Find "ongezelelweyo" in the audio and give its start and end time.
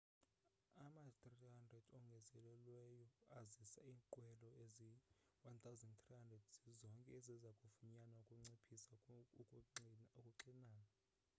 1.99-3.03